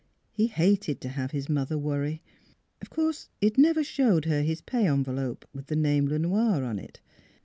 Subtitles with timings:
[0.31, 2.23] He hated to have his mother worry.
[2.81, 6.63] Of course he had never showed her his pay envelope with the name Le Noir
[6.63, 7.01] on it.